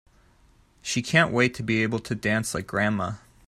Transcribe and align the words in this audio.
She 0.81 1.03
can't 1.03 1.31
wait 1.31 1.53
to 1.53 1.61
be 1.61 1.83
able 1.83 1.99
to 1.99 2.15
dance 2.15 2.55
like 2.55 2.65
grandma! 2.65 3.17